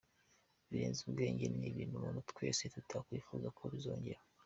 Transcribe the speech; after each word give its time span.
Birenze 0.69 0.99
ubwenge, 1.07 1.45
ni 1.55 1.65
ibintu 1.71 1.95
umuntu 1.95 2.19
twese 2.31 2.61
tutakwifuza 2.73 3.47
ko 3.57 3.63
bizongera. 3.73 4.21